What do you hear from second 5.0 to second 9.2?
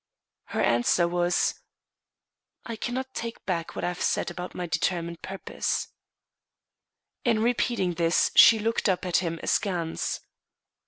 purpose." In repeating this, she looked up at